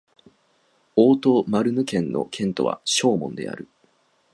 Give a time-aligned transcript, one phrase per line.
[0.95, 3.69] オート＝マルヌ県の県都はショーモンである